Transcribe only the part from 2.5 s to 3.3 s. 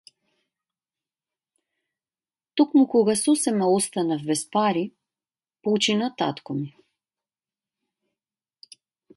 Токму кога